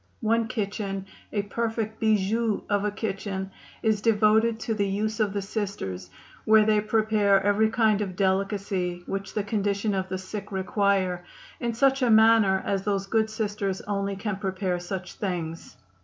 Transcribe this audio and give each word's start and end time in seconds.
One 0.21 0.47
kitchen, 0.47 1.05
a 1.31 1.43
perfect 1.43 1.99
'bijou' 1.99 2.63
of 2.71 2.83
a 2.85 2.89
kitchen, 2.89 3.51
is 3.83 4.01
devoted 4.01 4.59
to 4.61 4.73
the 4.73 4.87
use 4.87 5.19
of 5.19 5.31
the 5.33 5.43
Sisters, 5.43 6.09
where 6.43 6.65
they 6.65 6.81
prepare 6.81 7.39
every 7.43 7.69
kind 7.69 8.01
of 8.01 8.15
delicacy 8.15 9.03
which 9.05 9.35
the 9.35 9.43
condition 9.43 9.93
of 9.93 10.09
the 10.09 10.17
sick 10.17 10.51
require, 10.51 11.23
in 11.59 11.75
such 11.75 12.01
a 12.01 12.09
manner 12.09 12.63
as 12.65 12.81
those 12.81 13.05
good 13.05 13.29
Sisters 13.29 13.79
only 13.81 14.15
can 14.15 14.37
prepare 14.37 14.79
such 14.79 15.13
things. 15.13 15.77